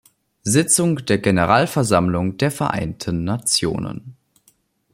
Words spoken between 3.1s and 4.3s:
Nationen.